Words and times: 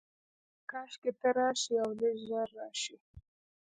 کاشکي 0.69 1.11
ته 1.19 1.27
راشې، 1.37 1.73
اولږ 1.83 2.15
ژر 2.27 2.47
راشې 2.57 2.95